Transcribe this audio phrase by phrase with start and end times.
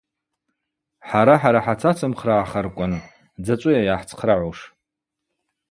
[1.07, 2.93] Хӏара-хӏара хӏацацымхърагӏарквын,
[3.41, 4.59] дзачӏвыйа йгӏахӏцхърыгӏуш.